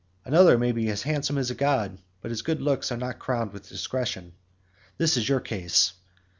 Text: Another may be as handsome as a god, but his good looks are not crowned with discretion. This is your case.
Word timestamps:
Another 0.25 0.57
may 0.57 0.71
be 0.71 0.89
as 0.89 1.03
handsome 1.03 1.37
as 1.37 1.51
a 1.51 1.53
god, 1.53 1.99
but 2.21 2.31
his 2.31 2.41
good 2.41 2.59
looks 2.59 2.91
are 2.91 2.97
not 2.97 3.19
crowned 3.19 3.53
with 3.53 3.69
discretion. 3.69 4.33
This 4.97 5.15
is 5.15 5.29
your 5.29 5.41
case. 5.41 5.93